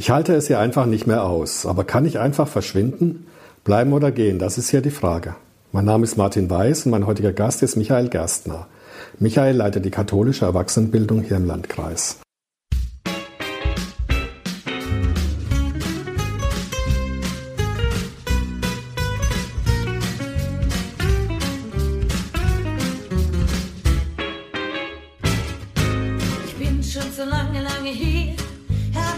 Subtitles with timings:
[0.00, 1.66] Ich halte es hier einfach nicht mehr aus.
[1.66, 3.26] Aber kann ich einfach verschwinden?
[3.64, 4.38] Bleiben oder gehen?
[4.38, 5.34] Das ist hier die Frage.
[5.72, 8.68] Mein Name ist Martin Weiß und mein heutiger Gast ist Michael Gerstner.
[9.18, 12.20] Michael leitet die katholische Erwachsenenbildung hier im Landkreis.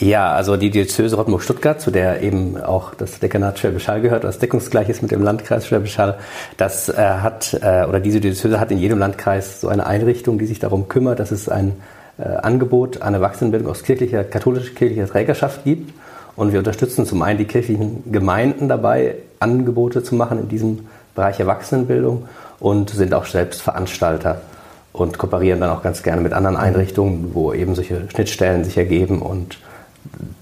[0.00, 4.88] Ja, also die Diözese Rottmund-Stuttgart, zu der eben auch das Dekanat Schwäbisch gehört, was deckungsgleich
[4.88, 5.98] ist mit dem Landkreis Schwäbisch
[6.56, 10.46] das äh, hat, äh, oder diese Diözese hat in jedem Landkreis so eine Einrichtung, die
[10.46, 11.72] sich darum kümmert, dass es ein
[12.16, 15.92] äh, Angebot an Erwachsenenbildung aus kirchlicher, katholischer kirchlicher Trägerschaft gibt.
[16.36, 20.86] Und wir unterstützen zum einen die kirchlichen Gemeinden dabei, Angebote zu machen in diesem
[21.16, 22.28] Bereich Erwachsenenbildung
[22.60, 24.42] und sind auch selbst Veranstalter
[24.92, 29.22] und kooperieren dann auch ganz gerne mit anderen Einrichtungen, wo eben solche Schnittstellen sich ergeben
[29.22, 29.58] und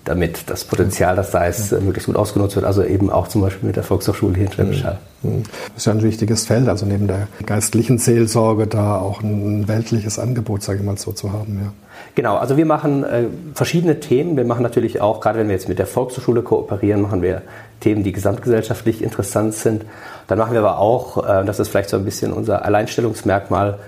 [0.05, 2.64] damit das Potenzial, das da ist, möglichst gut ausgenutzt wird.
[2.64, 4.98] Also eben auch zum Beispiel mit der Volkshochschule hier in Schwäbisch Hall.
[5.22, 5.42] Mhm.
[5.75, 10.19] Das ist ja ein wichtiges Feld, also neben der geistlichen Seelsorge da auch ein weltliches
[10.19, 11.61] Angebot, sage ich mal so, zu haben.
[11.62, 11.72] Ja.
[12.14, 14.37] Genau, also wir machen äh, verschiedene Themen.
[14.37, 17.42] Wir machen natürlich auch, gerade wenn wir jetzt mit der Volkshochschule kooperieren, machen wir
[17.81, 19.84] Themen, die gesamtgesellschaftlich interessant sind.
[20.28, 23.78] Dann machen wir aber auch, äh, das ist vielleicht so ein bisschen unser Alleinstellungsmerkmal,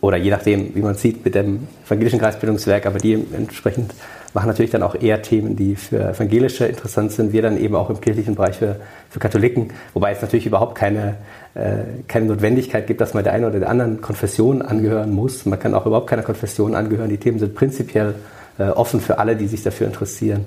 [0.00, 3.94] oder je nachdem, wie man sieht, mit dem evangelischen Kreisbildungswerk, aber die entsprechend
[4.34, 7.32] machen natürlich dann auch eher Themen, die für Evangelische interessant sind.
[7.32, 8.76] Wir dann eben auch im kirchlichen Bereich für,
[9.08, 11.16] für Katholiken, wobei es natürlich überhaupt keine,
[11.54, 15.46] äh, keine Notwendigkeit gibt, dass man der einen oder der anderen Konfession angehören muss.
[15.46, 17.08] Man kann auch überhaupt keiner Konfession angehören.
[17.08, 18.14] Die Themen sind prinzipiell
[18.58, 20.44] äh, offen für alle, die sich dafür interessieren.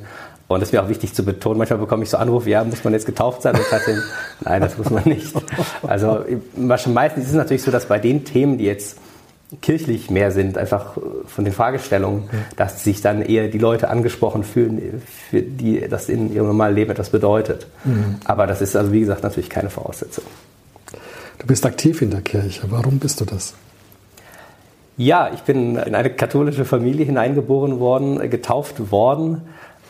[0.47, 1.57] Und das ist mir auch wichtig zu betonen.
[1.57, 3.55] Manchmal bekomme ich so Anrufe, ja, muss man jetzt getauft sein?
[3.55, 3.65] Und
[4.45, 5.33] nein, das muss man nicht.
[5.81, 6.25] Also
[6.57, 8.97] meistens ist es natürlich so, dass bei den Themen, die jetzt
[9.61, 12.39] kirchlich mehr sind, einfach von den Fragestellungen, ja.
[12.55, 16.91] dass sich dann eher die Leute angesprochen fühlen, für die das in ihrem normalen Leben
[16.91, 17.67] etwas bedeutet.
[17.83, 18.17] Mhm.
[18.25, 20.23] Aber das ist also, wie gesagt, natürlich keine Voraussetzung.
[21.39, 22.63] Du bist aktiv in der Kirche.
[22.69, 23.55] Warum bist du das?
[24.97, 29.41] Ja, ich bin in eine katholische Familie hineingeboren worden, getauft worden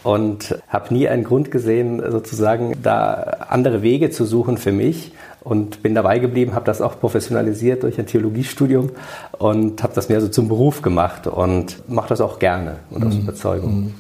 [0.04, 5.12] und habe nie einen Grund gesehen, sozusagen da andere Wege zu suchen für mich
[5.42, 8.92] und bin dabei geblieben, habe das auch professionalisiert durch ein Theologiestudium
[9.38, 13.16] und habe das mehr so zum Beruf gemacht und mache das auch gerne und aus
[13.16, 13.22] mhm.
[13.22, 13.76] Überzeugung.
[13.76, 13.94] Mhm.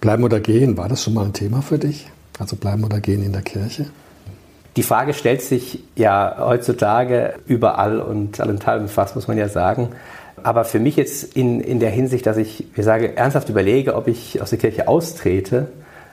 [0.00, 2.08] Bleiben oder gehen, war das schon mal ein Thema für dich?
[2.38, 3.86] Also bleiben oder gehen in der Kirche?
[4.76, 9.88] Die Frage stellt sich ja heutzutage überall und allenthalben fast, muss man ja sagen.
[10.42, 14.08] Aber für mich jetzt in, in der Hinsicht, dass ich, wie sage, ernsthaft überlege, ob
[14.08, 15.68] ich aus der Kirche austrete,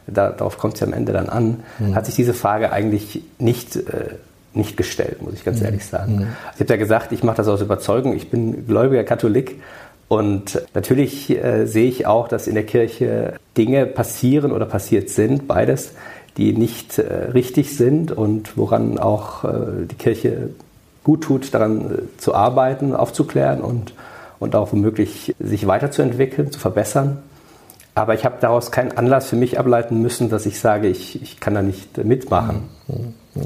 [0.07, 1.95] da, darauf kommt es ja am Ende dann an, mhm.
[1.95, 4.15] hat sich diese Frage eigentlich nicht, äh,
[4.57, 5.65] nicht gestellt, muss ich ganz mhm.
[5.65, 6.15] ehrlich sagen.
[6.15, 6.27] Mhm.
[6.55, 9.61] Ich habe ja gesagt, ich mache das aus Überzeugung, ich bin gläubiger Katholik
[10.07, 15.47] und natürlich äh, sehe ich auch, dass in der Kirche Dinge passieren oder passiert sind,
[15.47, 15.93] beides,
[16.37, 20.49] die nicht äh, richtig sind und woran auch äh, die Kirche
[21.03, 23.93] gut tut, daran äh, zu arbeiten, aufzuklären und
[24.39, 27.19] und auch womöglich sich weiterzuentwickeln, zu verbessern.
[27.97, 31.39] Aber ich habe daraus keinen Anlass für mich ableiten müssen, dass ich sage, ich, ich
[31.39, 32.69] kann da nicht mitmachen.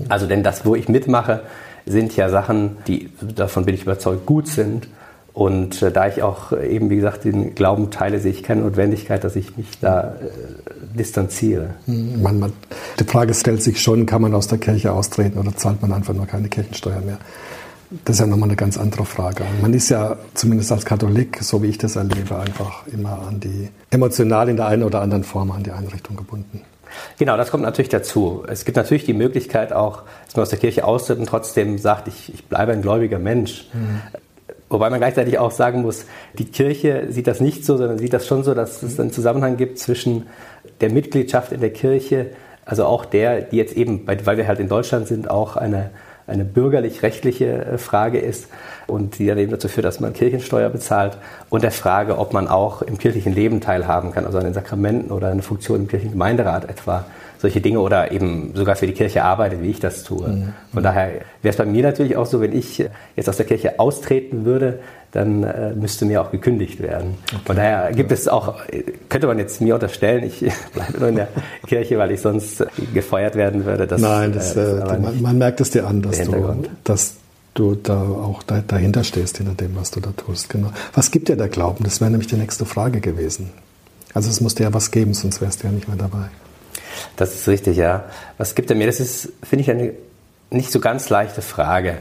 [0.09, 1.41] Also denn das, wo ich mitmache,
[1.85, 4.87] sind ja Sachen, die, davon bin ich überzeugt, gut sind.
[5.33, 8.61] Und äh, da ich auch äh, eben, wie gesagt, den Glauben teile, sehe ich keine
[8.63, 11.69] Notwendigkeit, dass ich mich da äh, distanziere.
[12.21, 12.53] Man, man,
[12.99, 16.13] die Frage stellt sich schon, kann man aus der Kirche austreten oder zahlt man einfach
[16.13, 17.17] nur keine Kirchensteuer mehr?
[18.05, 19.43] Das ist ja nochmal eine ganz andere Frage.
[19.61, 23.69] Man ist ja zumindest als Katholik, so wie ich das erlebe, einfach immer an die,
[23.89, 26.61] emotional in der einen oder anderen Form an die Einrichtung gebunden.
[27.17, 28.43] Genau, das kommt natürlich dazu.
[28.47, 32.07] Es gibt natürlich die Möglichkeit auch, dass man aus der Kirche austritt und trotzdem sagt,
[32.07, 33.67] ich, ich bleibe ein gläubiger Mensch.
[33.73, 34.01] Mhm.
[34.69, 36.05] Wobei man gleichzeitig auch sagen muss,
[36.37, 39.57] die Kirche sieht das nicht so, sondern sieht das schon so, dass es einen Zusammenhang
[39.57, 40.27] gibt zwischen
[40.79, 42.27] der Mitgliedschaft in der Kirche,
[42.65, 45.89] also auch der, die jetzt eben, weil wir halt in Deutschland sind, auch eine
[46.31, 48.47] eine bürgerlich-rechtliche äh, Frage ist.
[48.87, 51.17] Und die dann eben dazu führt, dass man Kirchensteuer bezahlt
[51.49, 55.11] und der Frage, ob man auch im kirchlichen Leben teilhaben kann, also an den Sakramenten
[55.11, 57.05] oder eine Funktion im kirchlichen Gemeinderat etwa
[57.41, 60.27] solche Dinge oder eben sogar für die Kirche arbeitet, wie ich das tue.
[60.27, 60.53] Mhm.
[60.71, 61.07] Von daher
[61.41, 62.85] wäre es bei mir natürlich auch so, wenn ich
[63.15, 64.79] jetzt aus der Kirche austreten würde,
[65.11, 67.15] dann äh, müsste mir auch gekündigt werden.
[67.27, 67.41] Okay.
[67.45, 68.57] Von daher gibt es auch,
[69.09, 70.39] könnte man jetzt mir unterstellen, ich
[70.73, 71.29] bleibe nur in der
[71.65, 73.87] Kirche, weil ich sonst gefeuert werden würde.
[73.87, 77.15] Das, Nein, das, äh, äh man, man, merkt es dir an, dass du, dass
[77.55, 80.49] du da auch da, dahinter stehst, hinter dem, was du da tust.
[80.49, 80.71] Genau.
[80.93, 81.83] Was gibt dir der Glauben?
[81.83, 83.49] Das wäre nämlich die nächste Frage gewesen.
[84.13, 86.29] Also es musste ja was geben, sonst wärst du ja nicht mehr dabei.
[87.21, 88.05] Das ist richtig, ja.
[88.39, 88.87] Was gibt er mir?
[88.87, 89.93] Das ist, finde ich, eine
[90.49, 91.99] nicht so ganz leichte Frage.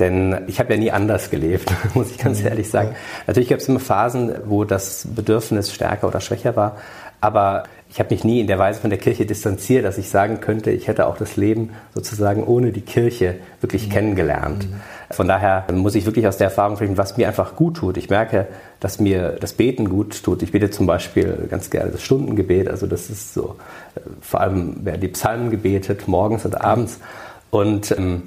[0.00, 2.48] Denn ich habe ja nie anders gelebt, muss ich ganz mhm.
[2.48, 2.96] ehrlich sagen.
[3.28, 6.78] Natürlich gab es immer Phasen, wo das Bedürfnis stärker oder schwächer war.
[7.20, 10.40] Aber ich habe mich nie in der Weise von der Kirche distanziert, dass ich sagen
[10.40, 13.92] könnte, ich hätte auch das Leben sozusagen ohne die Kirche wirklich mhm.
[13.92, 14.68] kennengelernt.
[14.68, 14.80] Mhm.
[15.14, 17.96] Von daher muss ich wirklich aus der Erfahrung sprechen, was mir einfach gut tut.
[17.96, 18.48] Ich merke,
[18.80, 20.42] dass mir das Beten gut tut.
[20.42, 22.68] Ich bete zum Beispiel ganz gerne das Stundengebet.
[22.68, 23.56] Also das ist so,
[23.94, 26.98] äh, vor allem werden die Psalmen gebetet, morgens und abends.
[27.50, 28.24] Und ähm,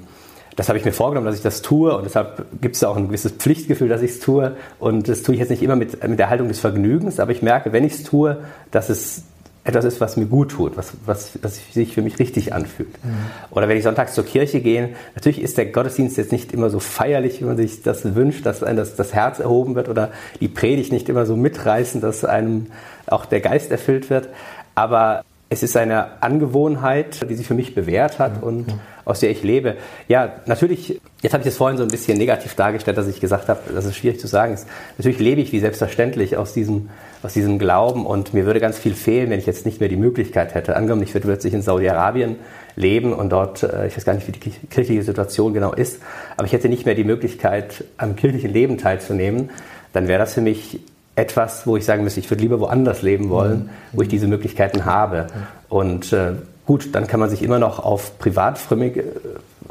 [0.60, 3.06] das habe ich mir vorgenommen, dass ich das tue und deshalb gibt es auch ein
[3.06, 6.18] gewisses Pflichtgefühl, dass ich es tue und das tue ich jetzt nicht immer mit, mit
[6.18, 8.36] der Haltung des Vergnügens, aber ich merke, wenn ich es tue,
[8.70, 9.22] dass es
[9.64, 12.92] etwas ist, was mir gut tut, was, was, was sich für mich richtig anfühlt.
[13.02, 13.08] Mhm.
[13.52, 16.78] Oder wenn ich sonntags zur Kirche gehe, natürlich ist der Gottesdienst jetzt nicht immer so
[16.78, 20.10] feierlich, wie man sich das wünscht, dass einem das, das Herz erhoben wird oder
[20.40, 22.66] die Predigt nicht immer so mitreißen, dass einem
[23.06, 24.28] auch der Geist erfüllt wird.
[24.74, 28.66] Aber es ist eine Angewohnheit, die sich für mich bewährt hat und
[29.04, 29.76] aus der ich lebe.
[30.06, 33.48] Ja, natürlich, jetzt habe ich es vorhin so ein bisschen negativ dargestellt, dass ich gesagt
[33.48, 34.54] habe, das ist schwierig zu sagen.
[34.54, 36.88] Ist, natürlich lebe ich wie selbstverständlich aus diesem,
[37.24, 39.96] aus diesem Glauben und mir würde ganz viel fehlen, wenn ich jetzt nicht mehr die
[39.96, 40.76] Möglichkeit hätte.
[40.76, 42.36] Angenommen, ich würde plötzlich in Saudi-Arabien
[42.76, 46.00] leben und dort, äh, ich weiß gar nicht, wie die kirchliche Situation genau ist,
[46.36, 49.50] aber ich hätte nicht mehr die Möglichkeit, am kirchlichen Leben teilzunehmen,
[49.92, 50.78] dann wäre das für mich
[51.20, 53.70] etwas, wo ich sagen müsste, ich würde lieber woanders leben wollen, mhm.
[53.92, 55.26] wo ich diese Möglichkeiten habe.
[55.68, 56.32] Und äh,
[56.66, 59.04] gut, dann kann man sich immer noch auf Privatfrömmig,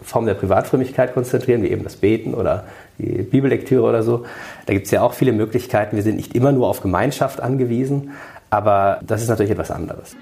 [0.01, 2.65] Form der Privatfrömmigkeit konzentrieren, wie eben das Beten oder
[2.99, 4.25] die Bibellektüre oder so.
[4.65, 5.95] Da gibt es ja auch viele Möglichkeiten.
[5.95, 8.11] Wir sind nicht immer nur auf Gemeinschaft angewiesen,
[8.49, 10.15] aber das ist natürlich etwas anderes.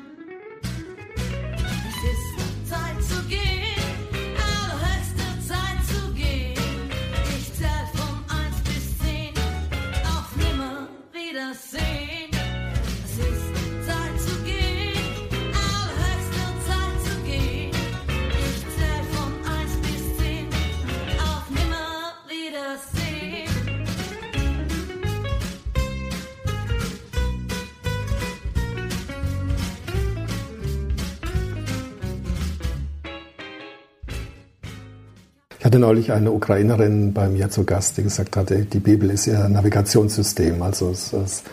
[35.68, 39.50] Hatte neulich eine Ukrainerin bei mir zu Gast, die gesagt hatte, die Bibel ist ihr
[39.50, 40.62] Navigationssystem.
[40.62, 41.44] Also es, es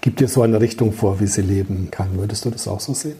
[0.00, 2.08] gibt ihr so eine Richtung vor, wie sie leben kann.
[2.16, 3.18] Würdest du das auch so sehen?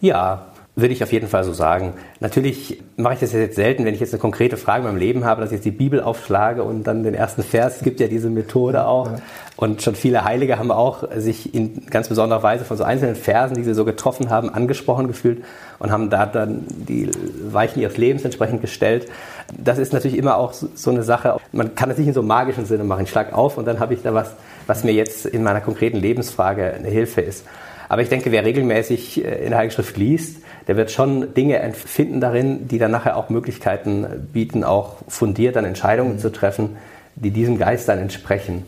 [0.00, 0.48] Ja,
[0.78, 1.94] würde ich auf jeden Fall so sagen.
[2.20, 5.24] Natürlich mache ich das jetzt selten, wenn ich jetzt eine konkrete Frage in meinem Leben
[5.24, 7.76] habe, dass ich jetzt die Bibel aufschlage und dann den ersten Vers.
[7.76, 9.08] Es gibt ja diese Methode auch.
[9.56, 13.54] Und schon viele Heilige haben auch sich in ganz besonderer Weise von so einzelnen Versen,
[13.54, 15.42] die sie so getroffen haben, angesprochen gefühlt
[15.78, 17.10] und haben da dann die
[17.50, 19.08] Weichen ihres Lebens entsprechend gestellt.
[19.56, 21.38] Das ist natürlich immer auch so eine Sache.
[21.52, 23.04] Man kann es nicht in so magischen Sinne machen.
[23.04, 24.34] Ich schlage auf und dann habe ich da was,
[24.66, 27.46] was mir jetzt in meiner konkreten Lebensfrage eine Hilfe ist.
[27.88, 31.72] Aber ich denke, wer regelmäßig äh, in der Heiligen Schrift liest, der wird schon Dinge
[31.72, 36.18] finden darin, die dann nachher auch Möglichkeiten bieten, auch fundiert dann Entscheidungen mhm.
[36.18, 36.76] zu treffen,
[37.14, 38.64] die diesem Geist dann entsprechen.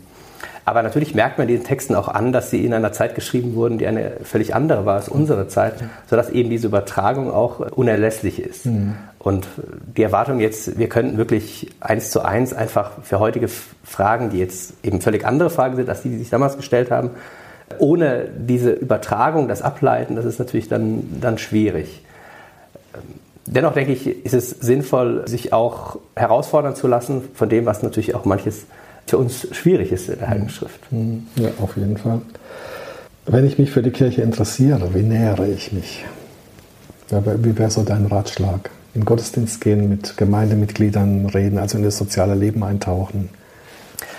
[0.68, 3.78] Aber natürlich merkt man diesen Texten auch an, dass sie in einer Zeit geschrieben wurden,
[3.78, 5.76] die eine völlig andere war als unsere Zeit,
[6.10, 8.66] sodass eben diese Übertragung auch unerlässlich ist.
[8.66, 8.94] Mhm.
[9.18, 9.48] Und
[9.96, 14.74] die Erwartung jetzt, wir könnten wirklich eins zu eins einfach für heutige Fragen, die jetzt
[14.82, 17.10] eben völlig andere Fragen sind, als die, die sich damals gestellt haben,
[17.78, 22.02] ohne diese Übertragung, das Ableiten, das ist natürlich dann, dann schwierig.
[23.46, 28.14] Dennoch denke ich, ist es sinnvoll, sich auch herausfordern zu lassen von dem, was natürlich
[28.14, 28.66] auch manches
[29.06, 30.92] für uns schwierig ist in der Heiligen Schrift.
[30.92, 31.26] Mhm.
[31.36, 32.20] Ja, auf jeden Fall.
[33.26, 36.04] Wenn ich mich für die Kirche interessiere, wie nähere ich mich?
[37.10, 38.70] Wie wäre so dein Ratschlag?
[38.94, 43.30] In Gottesdienst gehen, mit Gemeindemitgliedern reden, also in das soziale Leben eintauchen?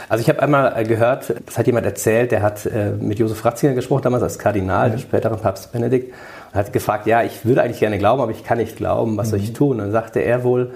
[0.09, 3.45] Also ich habe einmal äh, gehört, das hat jemand erzählt, der hat äh, mit Josef
[3.45, 4.93] Ratzinger gesprochen, damals als Kardinal, ja.
[4.93, 6.13] der spätere Papst Benedikt,
[6.51, 9.27] und hat gefragt, ja, ich würde eigentlich gerne glauben, aber ich kann nicht glauben, was
[9.27, 9.31] mhm.
[9.31, 9.53] soll ich mhm.
[9.53, 9.71] tun?
[9.73, 10.71] Und dann sagte er wohl,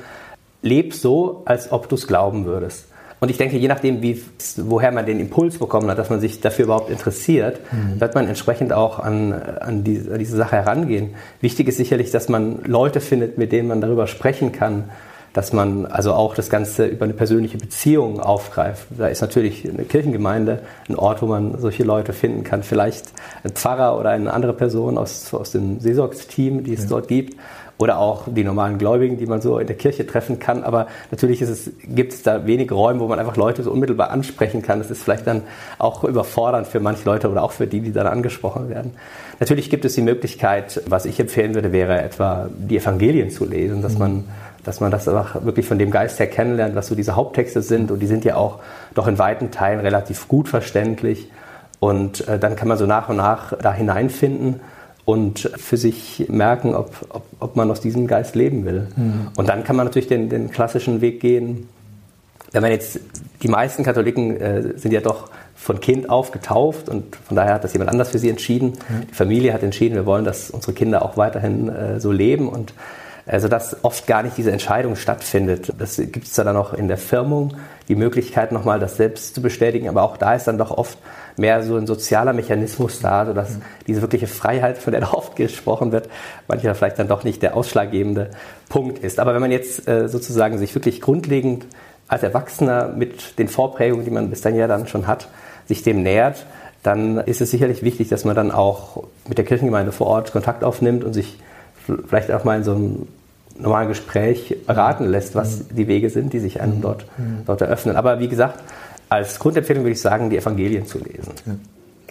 [0.62, 2.86] leb so, als ob du es glauben würdest.
[3.24, 4.22] Und ich denke, je nachdem, wie,
[4.58, 8.00] woher man den Impuls bekommen hat, dass man sich dafür überhaupt interessiert, mhm.
[8.00, 11.16] wird man entsprechend auch an, an, die, an, diese Sache herangehen.
[11.40, 14.90] Wichtig ist sicherlich, dass man Leute findet, mit denen man darüber sprechen kann,
[15.34, 18.86] dass man also auch das Ganze über eine persönliche Beziehung aufgreift.
[18.98, 22.62] Da ist natürlich eine Kirchengemeinde ein Ort, wo man solche Leute finden kann.
[22.62, 23.12] Vielleicht
[23.44, 26.90] ein Pfarrer oder eine andere Person aus, aus dem Seelsorgsteam, die es ja.
[26.90, 27.36] dort gibt
[27.80, 30.64] oder auch die normalen Gläubigen, die man so in der Kirche treffen kann.
[30.64, 34.62] Aber natürlich es, gibt es da wenig Räume, wo man einfach Leute so unmittelbar ansprechen
[34.62, 34.80] kann.
[34.80, 35.42] Das ist vielleicht dann
[35.80, 38.92] auch überfordernd für manche Leute oder auch für die, die dann angesprochen werden.
[39.40, 43.82] Natürlich gibt es die Möglichkeit, was ich empfehlen würde, wäre etwa die Evangelien zu lesen,
[43.82, 44.26] dass man
[44.64, 47.92] dass man das einfach wirklich von dem Geist her kennenlernt, was so diese Haupttexte sind.
[47.92, 48.60] Und die sind ja auch
[48.94, 51.30] doch in weiten Teilen relativ gut verständlich.
[51.80, 54.62] Und äh, dann kann man so nach und nach da hineinfinden
[55.06, 58.88] und für sich merken, ob, ob, ob man aus diesem Geist leben will.
[58.96, 59.28] Mhm.
[59.36, 61.68] Und dann kann man natürlich den, den klassischen Weg gehen.
[62.52, 63.00] Wenn man jetzt,
[63.42, 67.64] die meisten Katholiken äh, sind ja doch von Kind auf getauft und von daher hat
[67.64, 68.70] das jemand anders für sie entschieden.
[68.70, 69.08] Mhm.
[69.10, 72.74] Die Familie hat entschieden, wir wollen, dass unsere Kinder auch weiterhin äh, so leben und
[73.26, 75.74] also dass oft gar nicht diese Entscheidung stattfindet.
[75.78, 77.56] Das gibt es dann auch in der Firmung,
[77.88, 80.98] die Möglichkeit nochmal das selbst zu bestätigen, aber auch da ist dann doch oft
[81.38, 83.62] mehr so ein sozialer Mechanismus da, sodass mhm.
[83.88, 86.10] diese wirkliche Freiheit, von der da oft gesprochen wird,
[86.48, 88.30] manchmal vielleicht dann doch nicht der ausschlaggebende
[88.70, 89.20] Punkt ist.
[89.20, 91.66] Aber wenn man jetzt äh, sozusagen sich wirklich grundlegend
[92.08, 95.30] als Erwachsener mit den Vorprägungen, die man bis dann ja dann schon hat,
[95.66, 96.46] sich dem nähert,
[96.84, 100.64] dann ist es sicherlich wichtig, dass man dann auch mit der Kirchengemeinde vor Ort Kontakt
[100.64, 101.38] aufnimmt und sich
[102.08, 103.08] vielleicht auch mal in so einem
[103.58, 105.76] normalen Gespräch beraten lässt, was mhm.
[105.76, 106.82] die Wege sind, die sich einem mhm.
[106.82, 107.44] dort, mhm.
[107.46, 107.96] dort eröffnen.
[107.96, 108.64] Aber wie gesagt,
[109.10, 111.34] als Grundempfehlung würde ich sagen, die Evangelien zu lesen.
[111.46, 111.56] Ja.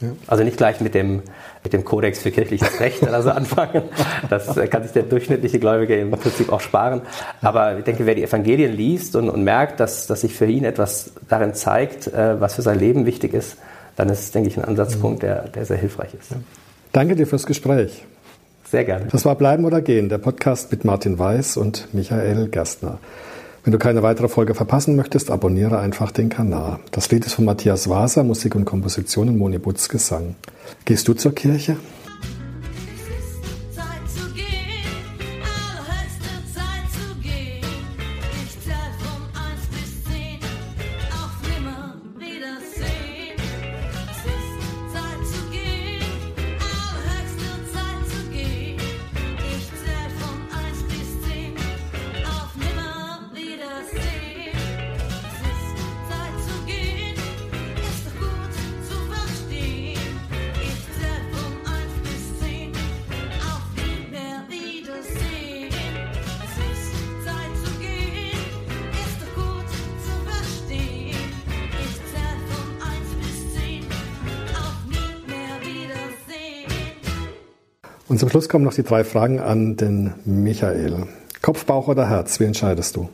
[0.02, 0.08] Ja.
[0.26, 1.22] Also nicht gleich mit dem,
[1.62, 3.82] mit dem Kodex für kirchliches Recht oder so anfangen.
[4.28, 7.02] Das kann sich der durchschnittliche Gläubige im Prinzip auch sparen.
[7.40, 10.64] Aber ich denke, wer die Evangelien liest und, und merkt, dass, dass sich für ihn
[10.64, 13.56] etwas darin zeigt, äh, was für sein Leben wichtig ist,
[13.96, 16.32] dann ist, denke ich, ein Ansatzpunkt, der, der sehr hilfreich ist.
[16.92, 18.04] Danke dir fürs Gespräch.
[18.72, 19.04] Sehr gerne.
[19.12, 23.00] Das war Bleiben oder Gehen, der Podcast mit Martin Weiß und Michael Gerstner.
[23.64, 26.78] Wenn du keine weitere Folge verpassen möchtest, abonniere einfach den Kanal.
[26.90, 30.36] Das Lied ist von Matthias Waser, Musik und Komposition und Moni Butz Gesang.
[30.86, 31.76] Gehst du zur Kirche?
[78.12, 81.06] Und zum Schluss kommen noch die drei Fragen an den Michael.
[81.40, 83.08] Kopf, Bauch oder Herz, wie entscheidest du?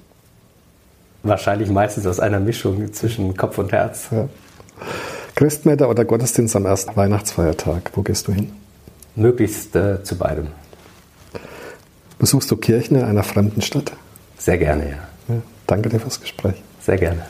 [1.22, 4.08] Wahrscheinlich meistens aus einer Mischung zwischen Kopf und Herz.
[4.10, 4.28] Ja.
[5.36, 8.50] Christmette oder Gottesdienst am ersten Weihnachtsfeiertag, wo gehst du hin?
[9.14, 10.48] Möglichst äh, zu beidem.
[12.18, 13.92] Besuchst du Kirchen in einer fremden Stadt?
[14.36, 14.96] Sehr gerne, ja.
[15.28, 15.42] ja.
[15.68, 16.60] Danke dir fürs Gespräch.
[16.80, 17.24] Sehr gerne.